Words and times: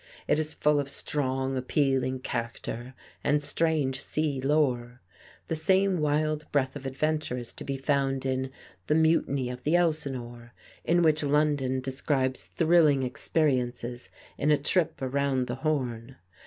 It 0.27 0.39
is 0.39 0.55
full 0.55 0.79
of 0.79 0.89
strong 0.89 1.55
appealing 1.55 2.21
character 2.21 2.95
and 3.23 3.43
strange 3.43 4.01
sea 4.01 4.41
lore. 4.41 4.99
The 5.47 5.53
same 5.53 5.99
wild 5.99 6.51
breath 6.51 6.75
of 6.75 6.87
adventure 6.87 7.37
is 7.37 7.53
to 7.53 7.63
be 7.63 7.77
found 7.77 8.25
in 8.25 8.49
"The 8.87 8.95
Mutiny 8.95 9.51
of 9.51 9.61
the 9.61 9.75
Elsinore," 9.75 10.53
in 10.83 11.03
which 11.03 11.21
London 11.21 11.81
describes 11.81 12.47
thrilling 12.47 13.03
experiences 13.03 14.09
in 14.39 14.49
a 14.49 14.57
trip 14.57 14.99
around 15.03 15.45
the 15.45 15.57
Horn. 15.61 16.15